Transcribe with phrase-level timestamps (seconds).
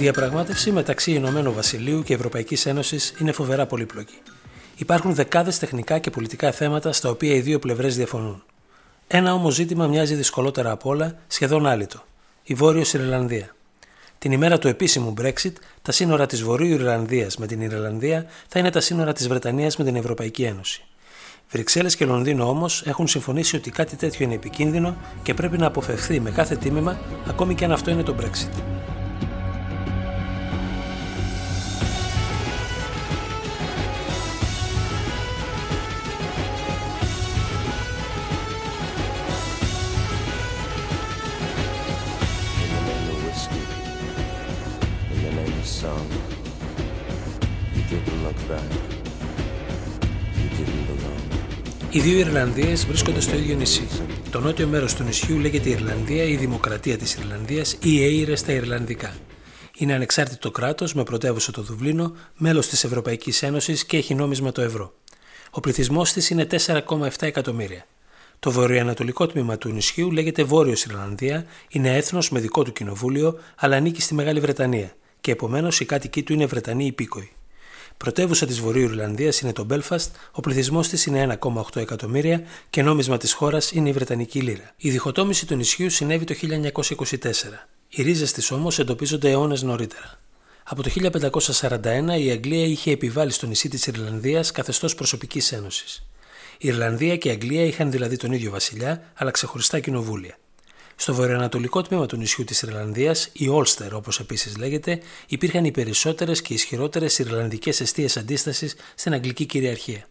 [0.00, 4.14] διαπραγμάτευση μεταξύ Ηνωμένου Βασιλείου και Ευρωπαϊκής Ένωσης είναι φοβερά πολύπλοκη.
[4.76, 8.42] Υπάρχουν δεκάδες τεχνικά και πολιτικά θέματα στα οποία οι δύο πλευρές διαφωνούν.
[9.06, 12.02] Ένα όμως ζήτημα μοιάζει δυσκολότερα από όλα, σχεδόν άλυτο.
[12.42, 13.54] Η Βόρειος Ιρλανδία.
[14.18, 18.70] Την ημέρα του επίσημου Brexit, τα σύνορα της Βορείου Ιρλανδίας με την Ιρλανδία θα είναι
[18.70, 20.84] τα σύνορα της Βρετανίας με την Ευρωπαϊκή Ένωση.
[21.50, 26.20] Βρυξέλλες και Λονδίνο όμως έχουν συμφωνήσει ότι κάτι τέτοιο είναι επικίνδυνο και πρέπει να αποφευχθεί
[26.20, 26.98] με κάθε τίμημα,
[27.28, 28.79] ακόμη και αν αυτό είναι το Brexit.
[52.00, 53.88] Οι δύο Ιρλανδίες βρίσκονται στο ίδιο νησί.
[54.30, 59.14] Το νότιο μέρος του νησιού λέγεται Ιρλανδία ή Δημοκρατία της Ιρλανδίας ή Έιρε στα Ιρλανδικά.
[59.76, 64.60] Είναι ανεξάρτητο κράτος με πρωτεύουσα το Δουβλίνο, μέλος της Ευρωπαϊκής Ένωσης και έχει νόμισμα το
[64.60, 64.92] ευρώ.
[65.50, 67.86] Ο πληθυσμός της είναι 4,7 εκατομμύρια.
[68.38, 73.76] Το βορειοανατολικό τμήμα του νησιού λέγεται Βόρειος Ιρλανδία, είναι έθνος με δικό του κοινοβούλιο, αλλά
[73.76, 77.30] ανήκει στη Μεγάλη Βρετανία και επομένως οι κάτοικοι του είναι Βρετανοί υπήκοοι.
[78.04, 83.16] Πρωτεύουσα της Βορείου Ιρλανδίας είναι το Μπέλφαστ, ο πληθυσμός της είναι 1,8 εκατομμύρια και νόμισμα
[83.16, 84.74] της χώρας είναι η Βρετανική λίρα.
[84.76, 87.68] Η διχοτόμηση του νησιού συνέβη το 1924.
[87.88, 90.20] Οι ρίζες της όμως εντοπίζονται αιώνες νωρίτερα.
[90.64, 96.06] Από το 1541 η Αγγλία είχε επιβάλει στο νησί της Ιρλανδίας καθεστώς προσωπικής ένωσης.
[96.58, 100.38] Η Ιρλανδία και η Αγγλία είχαν δηλαδή τον ίδιο βασιλιά, αλλά ξεχωριστά κοινοβούλια.
[101.00, 106.42] Στο βορειοανατολικό τμήμα του νησιού της Ιρλανδίας, η Όλστερ όπως επίσης λέγεται, υπήρχαν οι περισσότερες
[106.42, 110.08] και ισχυρότερες Ιρλανδικές αιστείες αντίστασης στην Αγγλική κυριαρχία.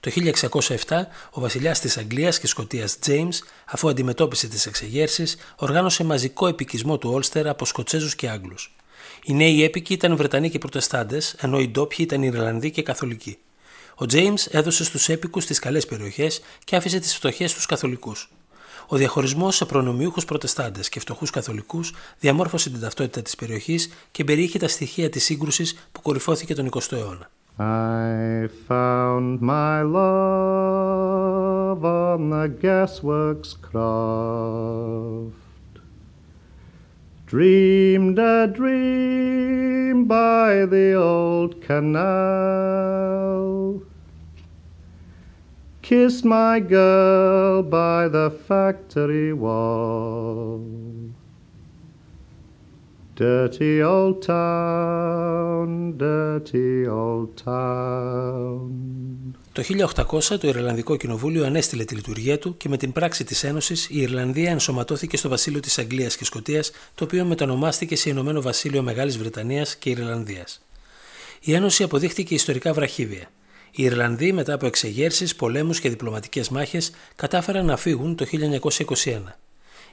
[0.00, 6.46] Το 1607, ο βασιλιάς της Αγγλίας και Σκοτίας James, αφού αντιμετώπισε τις εξεγέρσεις, οργάνωσε μαζικό
[6.46, 8.74] επικισμό του Όλστερ από Σκοτσέζους και Άγγλους.
[9.24, 13.38] Οι νέοι έπικοι ήταν Βρετανοί και Προτεστάντε, ενώ οι ντόπιοι ήταν Ιρλανδοί και Καθολικοί.
[13.94, 18.30] Ο James έδωσε στους έπικους τις καλές περιοχές και άφησε τις φτωχές στου Καθολικούς.
[18.86, 24.58] Ο διαχωρισμός σε προνομιούχους Προτεστάντες και φτωχούς Καθολικούς διαμόρφωσε την ταυτότητα της περιοχής και περιείχε
[24.58, 27.30] τα στοιχεία της σύγκρουσης που κορυφώθηκε τον 20ο αιώνα.
[27.58, 35.42] I found my love on the gasworks croft
[37.32, 43.80] Dreamed a dream by the old canal
[45.92, 50.60] Kissed my girl by the factory wall.
[53.14, 58.70] Dirty old town, dirty old town.
[59.52, 63.88] Το 1800 το Ιρλανδικό Κοινοβούλιο ανέστηλε τη λειτουργία του και με την πράξη της Ένωσης
[63.90, 68.82] η Ιρλανδία ενσωματώθηκε στο βασίλειο της Αγγλίας και Σκοτίας το οποίο μετανομάστηκε σε Ηνωμένο Βασίλειο
[68.82, 70.64] Μεγάλης Βρετανίας και Ιρλανδίας.
[71.40, 73.28] Η Ένωση αποδείχθηκε ιστορικά βραχύβια.
[73.74, 79.38] Οι Ιρλανδοί μετά από εξεγέρσεις, πολέμους και διπλωματικές μάχες κατάφεραν να φύγουν το 1921.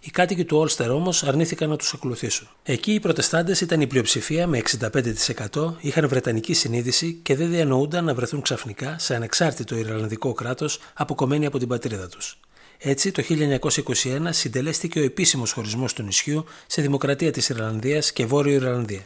[0.02, 2.48] Οι κάτοικοι του Όλστερ όμως αρνήθηκαν να τους ακολουθήσουν.
[2.64, 8.14] Εκεί οι Προτεστάντες ήταν η πλειοψηφία με 65%, είχαν βρετανική συνείδηση και δεν διανοούνταν να
[8.14, 12.40] βρεθούν ξαφνικά σε ανεξάρτητο Ιρλανδικό κράτος αποκομμένοι από την πατρίδα τους.
[12.78, 18.54] Έτσι, το 1921 συντελέστηκε ο επίσημος χωρισμός του νησιού σε Δημοκρατία της Ιρλανδίας και Βόρειο
[18.54, 19.04] Ιρλανδία.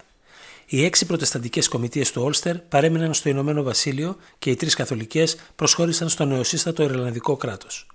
[0.74, 6.10] Οι έξι προτεσταντικές κομιτείες του Όλστερ παρέμειναν στο Ηνωμένο Βασίλειο και οι τρεις καθολικές προσχώρησαν
[6.10, 7.88] στο νεοσύστατο Ιρλανδικό κράτος.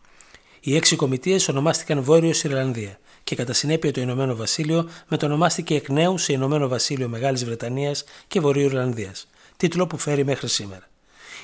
[0.61, 6.19] Οι έξι κομιτείες ονομάστηκαν Βόρειος Ιρλανδία και κατά συνέπεια το Ηνωμένο Βασίλειο μετονομάστηκε εκ νέου
[6.19, 10.89] σε Ηνωμένο Βασίλειο Μεγάλης Βρετανίας και Βορείου Ιρλανδίας, τίτλο που φέρει μέχρι σήμερα.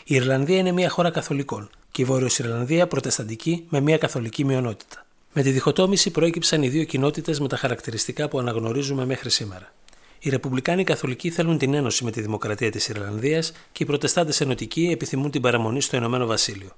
[0.05, 5.07] Η Ιρλανδία είναι μια χώρα καθολικών και η Βόρειος Ιρλανδία προτεσταντική με μια καθολική μειονότητα.
[5.33, 9.73] Με τη διχοτόμηση προέκυψαν οι δύο κοινότητες με τα χαρακτηριστικά που αναγνωρίζουμε μέχρι σήμερα.
[10.25, 14.89] Οι Ρεπουμπλικάνοι Καθολικοί θέλουν την ένωση με τη Δημοκρατία της Ιρλανδίας και οι Προτεστάντες Ενωτικοί
[14.93, 16.77] επιθυμούν την παραμονή στο Ηνωμένο Βασίλειο.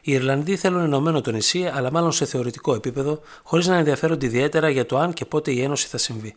[0.00, 4.68] Οι Ιρλανδοί θέλουν ενωμένο το νησί, αλλά μάλλον σε θεωρητικό επίπεδο, χωρίς να ενδιαφέρονται ιδιαίτερα
[4.68, 6.34] για το αν και πότε η ένωση θα συμβεί.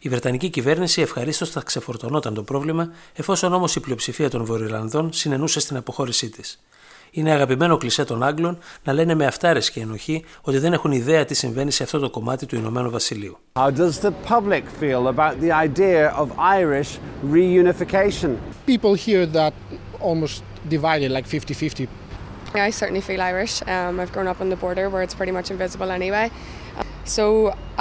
[0.00, 5.60] Η Βρετανική κυβέρνηση ευχαρίστως θα ξεφορτωνόταν το πρόβλημα, εφόσον όμως η πλειοψηφία των Βορειοϊρλανδών συνενούσε
[5.60, 6.60] στην αποχώρησή της.
[7.10, 11.24] Είναι αγαπημένο κλισέ των Άγγλων να λένε με αυτάρες και ενοχή ότι δεν έχουν ιδέα
[11.24, 13.38] τι συμβαίνει σε αυτό το κομμάτι του Ηνωμένου Βασιλείου.
[13.52, 16.28] How does the public feel about the idea of
[16.60, 16.98] Irish
[17.32, 18.30] reunification?
[18.66, 19.52] People hear that
[20.00, 21.86] almost divided like 50-50.
[22.54, 23.62] I certainly feel Irish.
[23.62, 26.30] Um, I've grown up on the border where it's pretty much invisible anyway.
[27.04, 27.24] So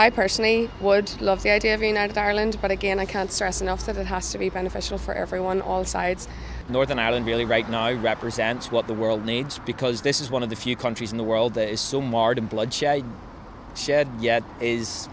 [0.06, 3.62] I personally would love the idea of a united Ireland, but again, I can't stress
[3.62, 6.28] enough that it has to be beneficial for everyone, all sides.
[6.70, 10.50] Northern Ireland really right now represents what the world needs because this is one of
[10.54, 13.04] the few countries in the world that is so marred in bloodshed,
[13.86, 14.44] shed yet
[14.76, 15.10] is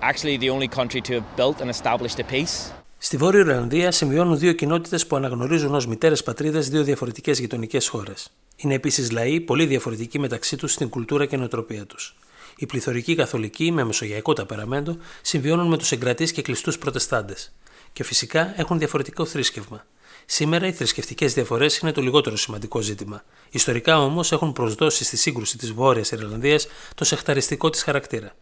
[0.00, 2.72] actually the only country to have built and established a peace.
[2.98, 8.30] Στη Βόρεια Ιρλανδία συμβιώνουν δύο κοινότητες που αναγνωρίζουν ως μητέρες πατρίδες δύο διαφορετικές γειτονικές χώρες.
[8.56, 12.16] Είναι επίσης λαοί πολύ διαφορετικοί μεταξύ τους στην κουλτούρα και νοοτροπία τους.
[12.56, 17.52] Οι πληθωρικοί καθολικοί με μεσογειακό ταπεραμέντο συμβιώνουν με τους εγκρατείς και κλειστούς προτεστάντες.
[17.92, 19.84] Και φυσικά έχουν διαφορετικό θρήσκευμα.
[20.30, 23.22] Σήμερα οι θρησκευτικές διαφορές είναι το λιγότερο σημαντικό ζήτημα.
[23.50, 28.32] Ιστορικά όμως έχουν προσδώσει στη σύγκρουση της Βόρειας Ιρλανδίας το σεχταριστικό της χαρακτήρα.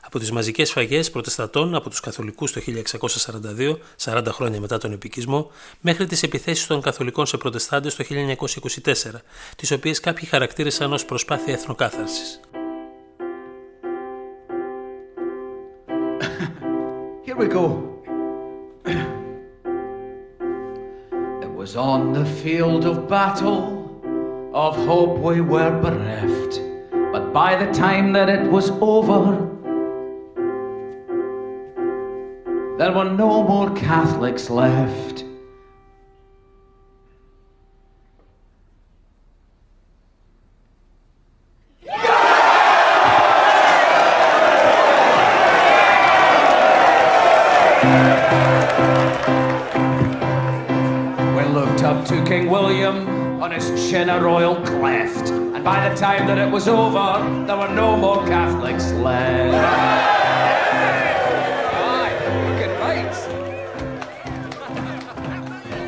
[0.00, 5.50] Από τις μαζικές φαγές προτεστατών από τους Καθολικούς το 1642, 40 χρόνια μετά τον επικισμό,
[5.80, 9.22] μέχρι τις επιθέσεις των Καθολικών σε Προτεστάντε το 1924,
[9.56, 12.40] τις οποίες κάποιοι χαρακτήρισαν ως προσπάθεια εθνοκάθαρσης.
[17.26, 17.95] Here we go.
[21.66, 23.60] Was on the field of battle,
[24.54, 26.60] of hope we were bereft.
[27.12, 29.32] But by the time that it was over,
[32.78, 35.24] there were no more Catholics left.
[52.24, 52.96] King William
[53.40, 55.30] on his chin a royal cleft.
[55.54, 57.08] And by the time that it was over,
[57.46, 59.54] there were no more Catholics left.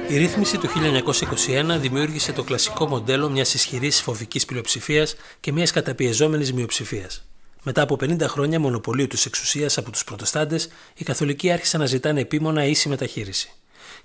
[0.09, 6.53] Η ρύθμιση του 1921 δημιούργησε το κλασικό μοντέλο μιας ισχυρής φοβικής πλειοψηφίας και μιας καταπιεζόμενης
[6.53, 7.25] μειοψηφίας.
[7.63, 12.21] Μετά από 50 χρόνια μονοπωλίου της εξουσίας από τους Προτεστάντες, οι Καθολικοί άρχισαν να ζητάνε
[12.21, 13.53] επίμονα ίση μεταχείριση.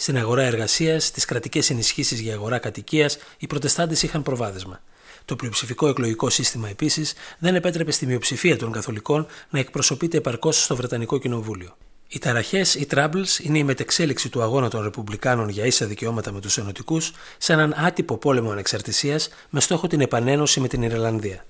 [0.03, 4.81] Στην αγορά εργασίας, στις κρατικές ενισχύσεις για αγορά κατοικίας, οι Προτεστάντες είχαν προβάδισμα.
[5.25, 10.75] Το πλειοψηφικό εκλογικό σύστημα επίσης δεν επέτρεπε στη μειοψηφία των Καθολικών να εκπροσωπείται επαρκώς στο
[10.75, 11.77] Βρετανικό Κοινοβούλιο.
[12.07, 16.39] Οι ταραχές, οι troubles, είναι η μετεξέλιξη του αγώνα των Ρεπουμπλικάνων για ίσα δικαιώματα με
[16.39, 21.45] τους Ενωτικούς σε έναν άτυπο πόλεμο ανεξαρτησίας με στόχο την επανένωση με την Ιρλανδία.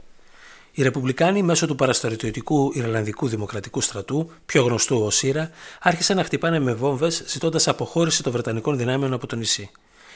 [0.75, 5.49] Οι Ρεπουμπλικάνοι μέσω του παραστρατιωτικού Ιρλανδικού Δημοκρατικού Στρατού, πιο γνωστού ως ΣΥΡΑ,
[5.81, 9.69] άρχισαν να χτυπάνε με βόμβες ζητώντας αποχώρηση των Βρετανικών δυνάμεων από το νησί.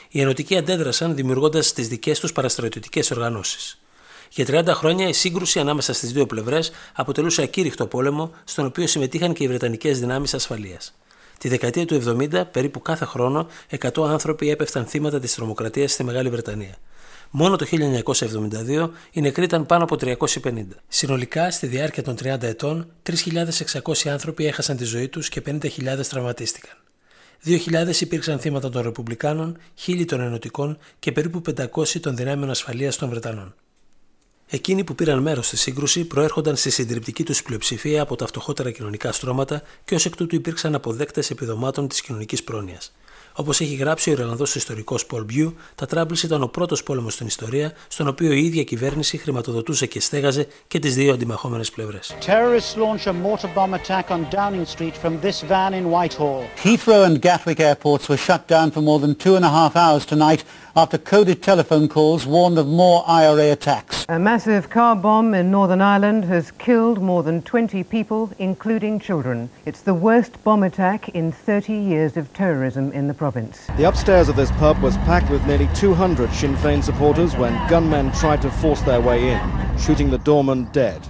[0.09, 3.81] Οι Ενωτικοί αντέδρασαν δημιουργώντας τις δικές τους παραστρατιωτικές οργανώσεις.
[4.30, 9.33] Για 30 χρόνια η σύγκρουση ανάμεσα στις δύο πλευρές αποτελούσε ακήρυχτο πόλεμο, στον οποίο συμμετείχαν
[9.33, 10.94] και οι Βρετανικές δυνάμεις ασφαλείας.
[11.38, 16.30] Τη δεκαετία του 70, περίπου κάθε χρόνο, 100 άνθρωποι έπεφταν θύματα της τρομοκρατίας στη Μεγάλη
[16.30, 16.75] Βρετανία.
[17.31, 20.65] Μόνο το 1972 οι νεκροί ήταν πάνω από 350.
[20.88, 26.77] Συνολικά, στη διάρκεια των 30 ετών, 3.600 άνθρωποι έχασαν τη ζωή τους και 50.000 τραυματίστηκαν.
[27.45, 31.41] 2.000 υπήρξαν θύματα των Ρεπουμπλικάνων, 1.000 των Ενωτικών και περίπου
[31.75, 33.56] 500 των δυνάμεων ασφαλείας των Βρετανών.
[34.50, 39.12] Εκείνοι που πήραν μέρος στη σύγκρουση προέρχονταν στη συντριπτική τους πλειοψηφία από τα φτωχότερα κοινωνικά
[39.12, 42.94] στρώματα και ως εκ τούτου υπήρξαν αποδέκτες επιδομάτων της κοινωνικής πρόνοιας.
[43.33, 47.27] Όπω έχει γράψει ο Ιρλανδό ιστορικό Πολ Μπιού, τα Τράμπλ ήταν ο πρώτο πόλεμο στην
[47.27, 51.99] ιστορία, στον οποίο η ίδια κυβέρνηση χρηματοδοτούσε και στέγαζε και τι δύο αντιμαχόμενε πλευρέ.
[52.25, 56.43] Terrorists launch a mortar bomb attack on Downing Street from this van in Whitehall.
[56.63, 60.03] Heathrow and Gatwick airports were shut down for more than two and a half hours
[60.13, 60.41] tonight
[60.77, 64.05] after coded telephone calls warned of more IRA attacks.
[64.09, 69.50] A massive car bomb in Northern Ireland has killed more than 20 people, including children.
[69.65, 73.55] It's the worst bomb attack in 30 years of terrorism in the province.
[73.77, 78.11] The upstairs of this pub was packed with nearly 200 Sinn Féin supporters when gunmen
[78.21, 79.41] tried to force their way in,
[79.77, 81.01] shooting the doorman dead.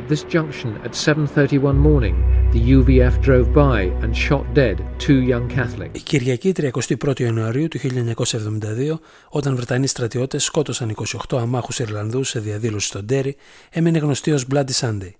[0.00, 2.16] At this junction at 7.31 morning,
[2.54, 5.92] the UVF drove by and shot dead two young Catholics.
[5.92, 10.94] Η Κυριακή 31 Ιανουαρίου του 1972, όταν Βρετανοί στρατιώτες σκότωσαν
[11.30, 13.36] 28 αμάχους Ιρλανδούς σε διαδήλωση στον Τέρι,
[13.70, 15.10] έμεινε γνωστή ως Bloody Sunday.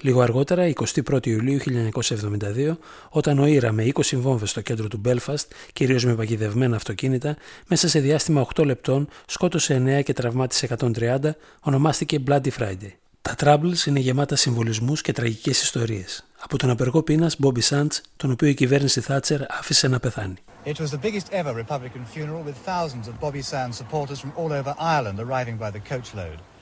[0.00, 2.76] Λίγο αργότερα, 21 Ιουλίου 1972,
[3.08, 7.36] όταν ο Ήρα με 20 βόμβες στο κέντρο του Μπέλφαστ, κυρίως με παγιδευμένα αυτοκίνητα,
[7.66, 11.18] μέσα σε διάστημα 8 λεπτών σκότωσε 9 και τραυμάτισε 130,
[11.60, 12.92] ονομάστηκε Bloody Friday.
[13.22, 16.24] Τα Troubles είναι γεμάτα συμβολισμούς και τραγικές ιστορίες.
[16.40, 20.34] Από τον απεργό πείνας Bobby Sands, τον οποίο η κυβέρνηση Θάτσερ άφησε να πεθάνει.
[20.64, 24.52] It was the biggest ever Republican funeral with thousands of Bobby Sands supporters from all
[24.60, 26.38] over Ireland arriving by the coachload.
[26.38, 26.53] After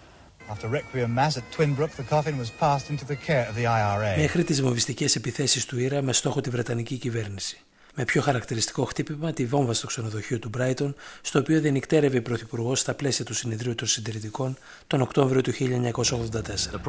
[4.17, 7.61] Μέχρι τις βομβιστικές επιθέσεις του Ήρα με στόχο τη Βρετανική κυβέρνηση.
[7.95, 12.81] Με πιο χαρακτηριστικό χτύπημα τη βόμβα στο ξενοδοχείο του Μπράιτον, στο οποίο διενυκτέρευε η Πρωθυπουργός
[12.81, 14.57] στα πλαίσια του Συνεδρίου των Συντηρητικών
[14.87, 16.81] τον Οκτώβριο του 1984.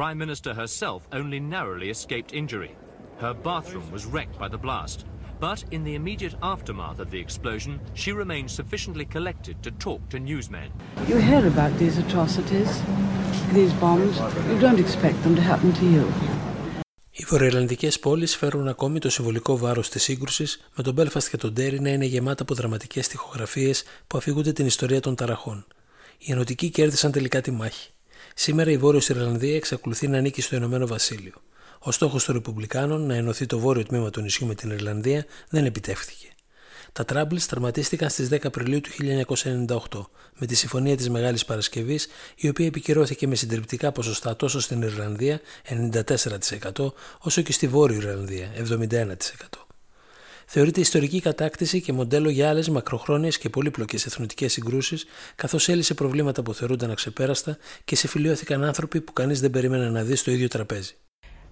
[5.34, 6.48] The Prime Minister herself only narrowly escaped injury.
[6.48, 6.78] Her bathroom was wrecked by the blast.
[6.80, 10.18] But in the immediate aftermath of the explosion, she remained sufficiently collected to talk to
[10.18, 10.68] newsmen.
[11.08, 12.70] You hear about these atrocities,
[13.52, 14.16] these bombs.
[14.50, 16.04] You don't expect them to happen to you.
[17.16, 21.54] Οι βορειοελλανδικέ πόλεις φέρουν ακόμη το συμβολικό βάρος της σύγκρουσης, με τον Μπέλφαστ και τον
[21.54, 23.74] Τέρι να είναι γεμάτα από δραματικές τοιχογραφίε
[24.06, 25.66] που αφηγούνται την ιστορία των ταραχών.
[26.18, 27.90] Οι ενωτικοί κέρδισαν τελικά τη μάχη.
[28.34, 31.32] Σήμερα η Βόρειος Ιρλανδία εξακολουθεί να ανήκει στο Ηνωμένο Βασίλειο.
[31.86, 35.64] Ο στόχος των Ρεπουμπλικάνων να ενωθεί το βόρειο τμήμα του νησιού με την Ιρλανδία δεν
[35.64, 36.28] επιτεύχθηκε.
[36.92, 40.06] Τα Τραμπλ τερματίστηκαν στις 10 Απριλίου του 1998
[40.38, 45.40] με τη Συμφωνία της Μεγάλης Παρασκευής, η οποία επικυρώθηκε με συντριπτικά ποσοστά τόσο στην Ιρλανδία
[45.68, 49.66] 94% όσο και στη Βόρεια Ιρλανδία 71%.
[50.46, 56.42] Θεωρείται ιστορική κατάκτηση και μοντέλο για άλλες μακροχρόνιες και πολύπλοκες εθνοτικές συγκρούσεις, καθώς έλυσε προβλήματα
[56.42, 60.94] που θεωρούνταν αξεπέραστα και συμφιλιώθηκαν άνθρωποι που κανείς δεν περίμενε να δει στο ίδιο τραπέζι.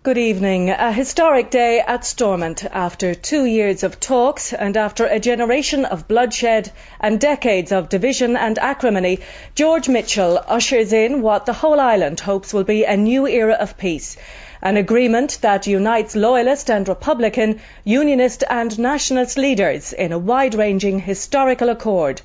[0.05, 0.69] Good evening.
[0.71, 6.09] A historic day at Stormont after two years of talks and after a generation of
[6.09, 9.21] bloodshed and decades of division and acrimony,
[9.55, 13.79] George Mitchell ushers in what the whole island hopes will be a new era of
[13.79, 14.17] peace.
[14.61, 20.99] An agreement that unites Loyalist and Republican, Unionist and Nationalist leaders in a wide ranging
[20.99, 22.23] historical accord.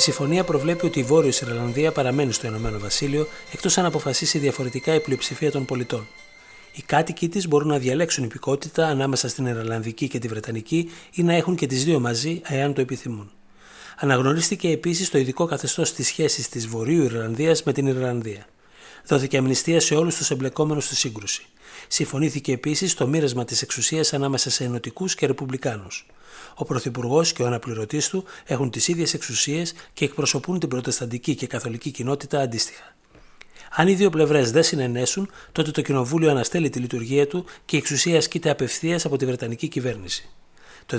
[0.00, 4.94] Η συμφωνία προβλέπει ότι η Βόρειος Ιρλανδία παραμένει στο Ηνωμένο Βασίλειο εκτός αν αποφασίσει διαφορετικά
[4.94, 6.06] η πλειοψηφία των πολιτών.
[6.72, 11.34] Οι κάτοικοι της μπορούν να διαλέξουν υπηκότητα ανάμεσα στην Ιρλανδική και τη Βρετανική ή να
[11.34, 13.30] έχουν και τις δύο μαζί, εάν το επιθυμούν.
[13.96, 18.46] Αναγνωρίστηκε επίσης το ειδικό καθεστώς της σχέσης της Βορείου Ιρλανδίας με την Ιρλανδία.
[19.06, 21.46] Δόθηκε αμνηστία σε όλους τους εμπλεκόμενους στη σύγκρουση.
[21.88, 26.06] Συμφωνήθηκε επίσης το μοίρασμα της εξουσίας ανάμεσα σε ενωτικούς και ρεπουμπλικάνους.
[26.54, 31.46] Ο Πρωθυπουργός και ο αναπληρωτής του έχουν τις ίδιες εξουσίες και εκπροσωπούν την προτεσταντική και
[31.46, 32.94] καθολική κοινότητα αντίστοιχα.
[33.70, 37.78] Αν οι δύο πλευρές δεν συνενέσουν, τότε το Κοινοβούλιο αναστέλει τη λειτουργία του και η
[37.78, 40.28] εξουσία ασκείται απευθείας από τη Βρετανική κυβέρνηση.
[40.90, 40.98] Το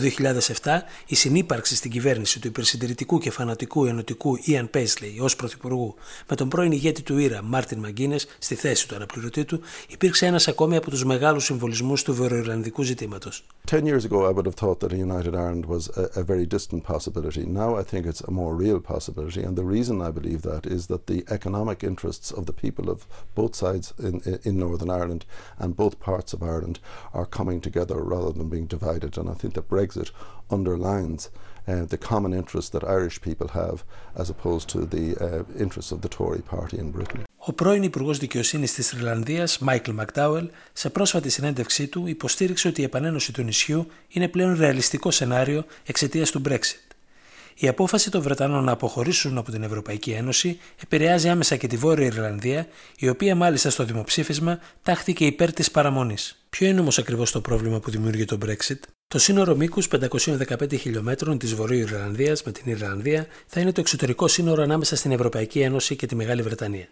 [0.63, 5.95] 2007 η συνύπαρξη στην κυβέρνηση του υπερσυντηρητικού και φανατικού ενωτικού Ιαν Πέισλεϊ ω πρωθυπουργού
[6.29, 10.39] με τον πρώην ηγέτη του Ήρα Μάρτιν Μαγκίνε στη θέση του αναπληρωτή του υπήρξε ένα
[10.47, 13.29] ακόμη από του μεγάλου συμβολισμού του βορειοϊρλανδικού ζητήματο.
[13.71, 16.45] Ten years ago, I would have thought that a united Ireland was a, a very
[16.55, 17.43] distant possibility.
[17.61, 20.81] Now I think it's a more real possibility, and the reason I believe that is
[20.91, 22.99] that the economic interests of the people of
[23.41, 24.15] both sides in,
[24.47, 25.23] in Northern Ireland
[25.61, 26.77] and both parts of Ireland
[27.19, 29.11] are coming together rather than being divided.
[29.19, 30.09] And I think that Brexit
[30.49, 31.21] underlines
[31.67, 33.77] uh, the common interest that Irish people have
[34.21, 37.23] as opposed to the uh, interests of the Tory party in Britain.
[37.45, 42.83] Ο πρώην Υπουργός Δικαιοσύνης της Ιρλανδίας, Μάικλ Μακδάουελ, σε πρόσφατη συνέντευξή του υποστήριξε ότι η
[42.83, 46.91] επανένωση του νησιού είναι πλέον ρεαλιστικό σενάριο εξαιτίας του Brexit.
[47.55, 52.05] Η απόφαση των Βρετανών να αποχωρήσουν από την Ευρωπαϊκή Ένωση επηρεάζει άμεσα και τη Βόρεια
[52.05, 56.43] Ιρλανδία, η οποία μάλιστα στο δημοψήφισμα τάχθηκε υπέρ της παραμονής.
[56.49, 58.79] Ποιο είναι όμως ακριβώς το πρόβλημα που δημιουργεί το Brexit,
[59.11, 59.87] το σύνορο μήκους
[60.57, 65.11] 515 χιλιόμετρων της Βορείου Ιρλανδίας με την Ιρλανδία θα είναι το εξωτερικό σύνορο ανάμεσα στην
[65.11, 66.87] Ευρωπαϊκή Ένωση και τη Μεγάλη Βρετανία.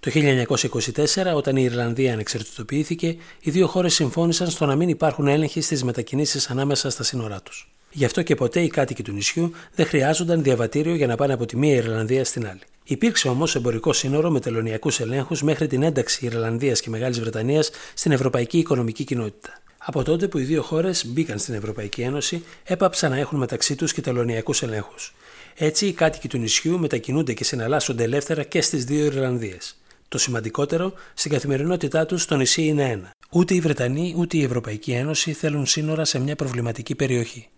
[0.00, 5.60] Το 1924, όταν η Ιρλανδία ανεξαρτητοποιήθηκε, οι δύο χώρες συμφώνησαν στο να μην υπάρχουν έλεγχοι
[5.60, 7.72] στις μετακινήσεις ανάμεσα στα σύνορά τους.
[7.90, 11.46] Γι' αυτό και ποτέ οι κάτοικοι του νησιού δεν χρειάζονταν διαβατήριο για να πάνε από
[11.46, 12.60] τη μία Ιρλανδία στην άλλη.
[12.84, 18.12] Υπήρξε όμως εμπορικό σύνορο με τελωνιακούς ελέγχους μέχρι την ένταξη Ιρλανδίας και Μεγάλης Βρετανίας στην
[18.12, 19.60] Ευρωπαϊκή Οικονομική Κοινότητα.
[19.88, 23.92] Από τότε που οι δύο χώρες μπήκαν στην Ευρωπαϊκή Ένωση, έπαψαν να έχουν μεταξύ τους
[23.92, 25.14] και τελωνιακούς ελέγχους.
[25.54, 29.80] Έτσι, οι κάτοικοι του νησιού μετακινούνται και συναλλάσσονται ελεύθερα και στις δύο Ιρλανδίες.
[30.08, 33.10] Το σημαντικότερο, στην καθημερινότητά τους το νησί είναι ένα.
[33.30, 37.48] Ούτε οι Βρετανοί ούτε η Ευρωπαϊκή Ένωση θέλουν σύνορα σε μια προβληματική περιοχή.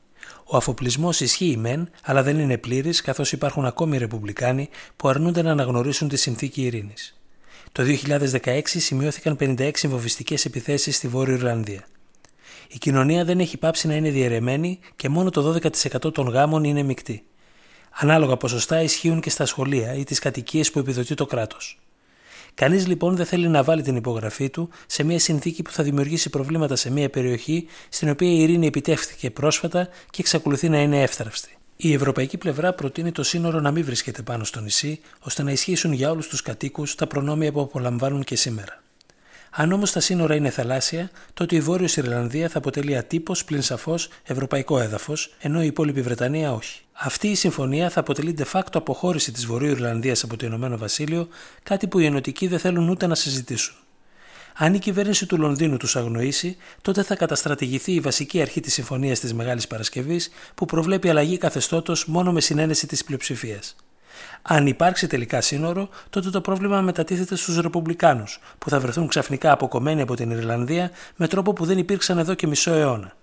[0.44, 5.50] Ο αφοπλισμός ισχύει μεν, αλλά δεν είναι πλήρης καθώς υπάρχουν ακόμη Ρεπουμπλικάνοι που αρνούνται να
[5.50, 7.18] αναγνωρίσουν τη συνθήκη ειρήνης.
[7.72, 11.86] Το 2016 σημειώθηκαν 56 βομβιστικές επιθέσεις στη Βόρεια Ιρλανδία.
[12.68, 16.82] Η κοινωνία δεν έχει πάψει να είναι διαιρεμένη και μόνο το 12% των γάμων είναι
[16.82, 17.24] μεικτή.
[17.90, 21.78] Ανάλογα ποσοστά ισχύουν και στα σχολεία ή τις κατοικίες που επιδοτεί το κράτος.
[22.54, 26.30] Κανείς λοιπόν δεν θέλει να βάλει την υπογραφή του σε μια συνθήκη που θα δημιουργήσει
[26.30, 31.56] προβλήματα σε μια περιοχή στην οποία η ειρήνη επιτεύχθηκε πρόσφατα και εξακολουθεί να είναι εύθραυστη.
[31.76, 35.92] Η ευρωπαϊκή πλευρά προτείνει το σύνορο να μην βρίσκεται πάνω στο νησί, ώστε να ισχύσουν
[35.92, 38.82] για όλους τους κατοίκους τα προνόμια που απολαμβάνουν και σήμερα.
[39.50, 44.08] Αν όμως τα σύνορα είναι θαλάσσια, τότε η Βόρειος Ιρλανδία θα αποτελεί ατύπως πλην σαφώς
[44.24, 46.80] ευρωπαϊκό έδαφος, ενώ η υπόλοιπη Βρετανία όχι.
[46.92, 51.28] Αυτή η συμφωνία θα αποτελεί de facto αποχώρηση της Βορείου Ιρλανδίας από το Ηνωμένο Βασίλειο,
[51.62, 53.74] κάτι που οι ενωτικοί δεν θέλουν ούτε να συζητήσουν.
[54.60, 59.20] Αν η κυβέρνηση του Λονδίνου τους αγνοήσει, τότε θα καταστρατηγηθεί η βασική αρχή της Συμφωνίας
[59.20, 63.76] της Μεγάλης Παρασκευής, που προβλέπει αλλαγή καθεστώτος μόνο με συνένεση της πλειοψηφίας.
[64.42, 70.00] Αν υπάρξει τελικά σύνορο, τότε το πρόβλημα μετατίθεται στους Ρεπουμπλικάνους, που θα βρεθούν ξαφνικά αποκομμένοι
[70.00, 73.16] από την Ιρλανδία με τρόπο που δεν υπήρξαν εδώ και μισό αιώνα.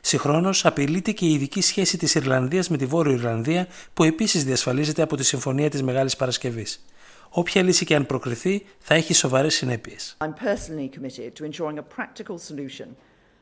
[0.00, 5.02] Συγχρόνως, απειλείται και η ειδική σχέση της Ιρλανδίας με τη Βόρεια Ιρλανδία, που επίσης διασφαλίζεται
[5.02, 6.84] από τη Συμφωνία της Μεγάλης Παρασκευής.
[7.28, 10.16] Όποια λύση και αν προκριθεί θα έχει σοβαρές συνέπειες.
[10.18, 12.86] I'm personally committed to ensuring a practical solution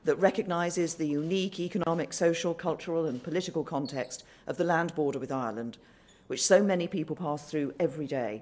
[0.07, 4.19] that recognizes the unique economic, social, cultural and political context
[4.51, 5.73] of the land border with Ireland,
[6.29, 8.33] which so many people pass through every day.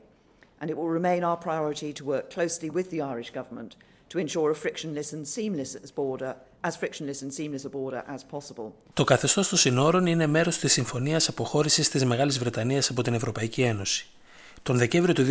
[0.60, 3.70] And it will remain our priority to work closely with the Irish government
[4.12, 5.70] to ensure a frictionless and seamless
[6.02, 6.32] border
[6.68, 8.72] as frictionless and seamless a border as possible.
[8.92, 13.62] Το καθεστώς των συνόρων είναι μέρος της Συμφωνίας Αποχώρησης της Μεγάλης Βρετανίας από την Ευρωπαϊκή
[13.62, 14.06] Ένωση.
[14.62, 15.24] Τον Δεκέμβριο του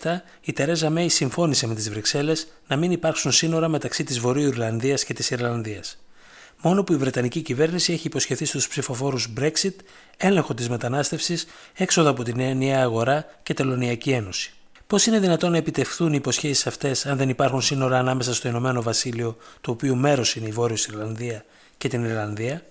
[0.00, 4.46] 2017 η Τερέζα Μέη συμφώνησε με τις Βρυξέλλες να μην υπάρξουν σύνορα μεταξύ της Βορείου
[4.46, 5.98] Ιρλανδίας και της Ιρλανδίας.
[6.62, 9.74] Μόνο που η Βρετανική κυβέρνηση έχει υποσχεθεί στους ψηφοφόρους Brexit
[10.16, 14.52] έλεγχο της μετανάστευσης, έξοδο από την νέα αγορά και τελωνιακή ένωση.
[14.86, 18.82] Πώς είναι δυνατόν να επιτευχθούν οι υποσχέσεις αυτές αν δεν υπάρχουν σύνορα ανάμεσα στο Ηνωμένο
[18.82, 21.44] Βασίλειο, το οποίο μέρος είναι η Βόρειος Ιρλανδία,
[21.78, 22.62] και την Ιρλανδία;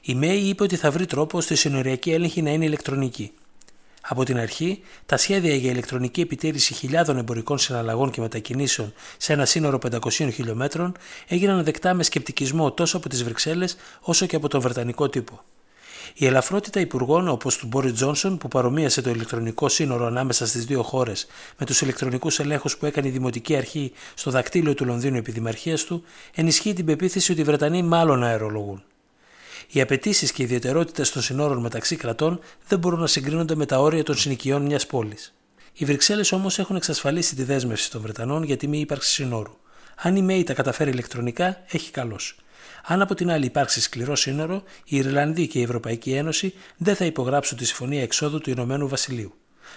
[0.00, 3.32] Η Μέη είπε ότι θα βρει τρόπο ώστε η συνοριακή έλεγχη να είναι ηλεκτρονική.
[4.00, 9.44] Από την αρχή, τα σχέδια για ηλεκτρονική επιτήρηση χιλιάδων εμπορικών συναλλαγών και μετακινήσεων σε ένα
[9.44, 10.92] σύνορο 500 χιλιόμετρων
[11.28, 15.40] έγιναν δεκτά με σκεπτικισμό τόσο από τις Βρυξέλλες όσο και από τον Βρετανικό τύπο.
[16.14, 20.82] Η ελαφρότητα υπουργών όπως του Μπόρις Τζόνσον, που παρομοίασε το ηλεκτρονικό σύνορο ανάμεσα στις δύο
[20.82, 21.26] χώρες
[21.58, 25.42] με τους ηλεκτρονικούς ελέγχους που έκανε η Δημοτική Αρχή στο δακτύλιο του Λονδίνου επί
[25.86, 26.02] του,
[26.34, 28.82] ενισχύει την πεποίθηση ότι οι Βρετανοί μάλλον αερολογούν.
[29.70, 33.80] Οι απαιτήσεις και οι ιδιαιτερότητες των συνόρων μεταξύ κρατών δεν μπορούν να συγκρίνονται με τα
[33.80, 35.34] όρια των συνοικιών μιας πόλης.
[35.72, 39.56] Οι Βρυξέλλες όμως έχουν εξασφαλίσει τη δέσμευση των Βρετανών για τη μη ύπαρξη συνόρου.
[39.96, 42.18] Αν η ΜΕΗ τα καταφέρει ηλεκτρονικά, έχει καλώ.
[42.84, 47.04] Αν από την άλλη υπάρξει σκληρό σύνορο, η Ιρλανδία και η Ευρωπαϊκή Ένωση δεν θα
[47.04, 49.34] υπογράψουν τη συμφωνία εξόδου του Ηνωμένου Βασιλείου.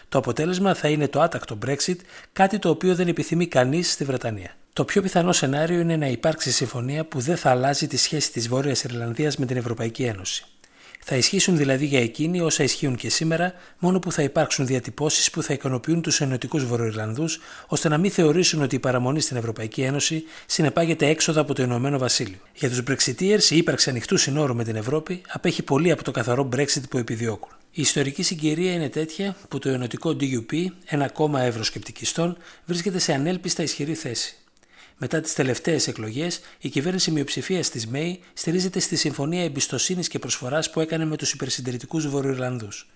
[0.10, 1.96] Το αποτέλεσμα θα είναι το άτακτο Brexit,
[2.34, 4.56] κάτι το οποίο δεν επιθυμεί κανείς στη Βρετανία.
[4.74, 8.48] Το πιο πιθανό σενάριο είναι να υπάρξει συμφωνία που δεν θα αλλάζει τη σχέση της
[8.48, 10.46] Βόρειας Ιρλανδίας με την Ευρωπαϊκή Ένωση.
[11.04, 15.44] Θα ισχύσουν δηλαδή για εκείνη όσα ισχύουν και σήμερα, μόνο που θα υπάρξουν διατυπώσεις που
[15.44, 20.24] θα ικανοποιούν τους ενωτικούς Βορειοϊρλανδούς, ώστε να μην θεωρήσουν ότι η παραμονή στην Ευρωπαϊκή Ένωση
[20.46, 22.40] συνεπάγεται έξοδο από το Ηνωμένο Βασίλειο.
[22.54, 26.50] Για τους Brexiteers, η ύπαρξη ανοιχτού συνόρου με την Ευρώπη απέχει πολύ από το καθαρό
[26.56, 27.52] Brexit που επιδιώκουν.
[27.74, 33.64] Η ιστορική συγκυρία είναι τέτοια που το ενωτικό DUP, ένα κόμμα ευρωσκεπτικιστών, βρίσκεται σε ανέλπιστα
[33.64, 34.36] ισχυρή θέση.
[34.98, 40.72] Μετά τις τελευταίες εκλογές, η κυβέρνηση μειοψηφίας της ΜΕΗ στηρίζεται στη συμφωνία εμπιστοσύνης και προσφοράς
[40.72, 42.90] που έκανε με τους υπερσυντηρητικούς Βορειοϊρλανδούς.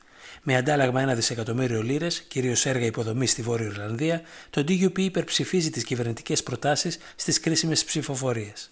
[0.43, 5.83] Με αντάλλαγμα ένα δισεκατομμύριο λίρες, κυρίως έργα υποδομής στη Βόρεια Ιρλανδία, το DUP υπερψηφίζει τις
[5.83, 8.69] κυβερνητικές προτάσεις στις κρίσιμες ψηφοφορίες.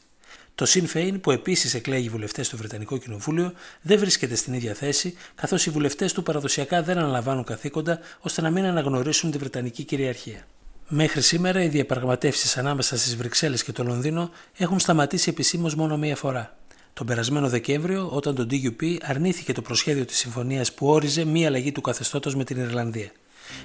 [0.55, 5.13] Το Sinn Féin, που επίσης εκλέγει βουλευτές στο Βρετανικό Κοινοβούλιο, δεν βρίσκεται στην ίδια θέση,
[5.35, 10.47] καθώς οι βουλευτές του παραδοσιακά δεν αναλαμβάνουν καθήκοντα ώστε να μην αναγνωρίσουν τη Βρετανική κυριαρχία.
[10.87, 16.15] Μέχρι σήμερα οι διαπραγματεύσεις ανάμεσα στις Βρυξέλλες και το Λονδίνο έχουν σταματήσει επισήμως μόνο μία
[16.15, 16.57] φορά.
[16.93, 21.71] Τον περασμένο Δεκέμβριο, όταν το DUP αρνήθηκε το προσχέδιο της συμφωνίας που όριζε μία αλλαγή
[21.71, 23.11] του καθεστώτος με την Ιρλανδία.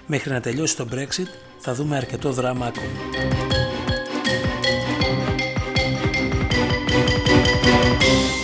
[0.07, 1.29] Μέχρι να τελειώσει το Brexit,
[1.61, 3.48] θα δούμε αρκετό δράμα ακόμα.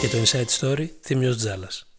[0.05, 1.94] Για το Inside Story, Θήμιος Τζάλας.